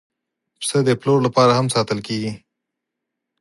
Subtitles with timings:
[0.59, 2.31] پسه د پلور لپاره هم ساتل کېږي.